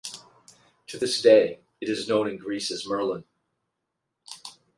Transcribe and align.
To 0.87 0.97
this 0.97 1.21
day, 1.21 1.59
it 1.79 1.87
is 1.87 2.07
known 2.09 2.27
in 2.27 2.39
Greece 2.39 2.71
as 2.71 2.87
"Merlin". 2.87 3.23